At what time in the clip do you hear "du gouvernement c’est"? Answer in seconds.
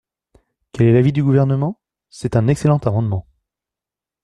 1.13-2.35